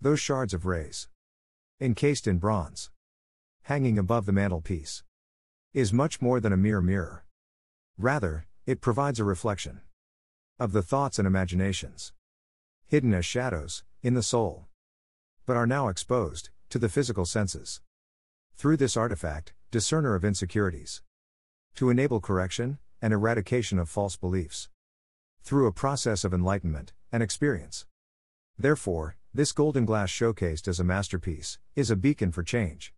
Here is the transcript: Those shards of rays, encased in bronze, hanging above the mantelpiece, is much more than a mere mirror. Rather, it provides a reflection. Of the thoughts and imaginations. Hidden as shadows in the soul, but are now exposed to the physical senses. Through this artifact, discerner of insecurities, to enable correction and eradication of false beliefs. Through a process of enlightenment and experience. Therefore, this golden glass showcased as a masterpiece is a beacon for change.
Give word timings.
Those 0.00 0.20
shards 0.20 0.54
of 0.54 0.64
rays, 0.64 1.08
encased 1.80 2.28
in 2.28 2.38
bronze, 2.38 2.90
hanging 3.62 3.98
above 3.98 4.26
the 4.26 4.32
mantelpiece, 4.32 5.02
is 5.74 5.92
much 5.92 6.22
more 6.22 6.38
than 6.38 6.52
a 6.52 6.56
mere 6.56 6.80
mirror. 6.80 7.24
Rather, 7.98 8.46
it 8.64 8.80
provides 8.80 9.18
a 9.18 9.24
reflection. 9.24 9.80
Of 10.56 10.72
the 10.72 10.82
thoughts 10.82 11.18
and 11.18 11.26
imaginations. 11.26 12.12
Hidden 12.86 13.12
as 13.12 13.26
shadows 13.26 13.82
in 14.00 14.14
the 14.14 14.22
soul, 14.22 14.66
but 15.46 15.56
are 15.56 15.66
now 15.66 15.88
exposed 15.88 16.50
to 16.70 16.78
the 16.78 16.88
physical 16.88 17.26
senses. 17.26 17.80
Through 18.54 18.76
this 18.76 18.96
artifact, 18.96 19.52
discerner 19.70 20.14
of 20.14 20.24
insecurities, 20.24 21.02
to 21.74 21.90
enable 21.90 22.20
correction 22.20 22.78
and 23.02 23.12
eradication 23.12 23.78
of 23.78 23.88
false 23.88 24.16
beliefs. 24.16 24.68
Through 25.42 25.66
a 25.66 25.72
process 25.72 26.24
of 26.24 26.32
enlightenment 26.32 26.92
and 27.12 27.22
experience. 27.22 27.86
Therefore, 28.56 29.16
this 29.34 29.52
golden 29.52 29.84
glass 29.84 30.10
showcased 30.10 30.68
as 30.68 30.80
a 30.80 30.84
masterpiece 30.84 31.58
is 31.76 31.90
a 31.90 31.96
beacon 31.96 32.32
for 32.32 32.42
change. 32.42 32.92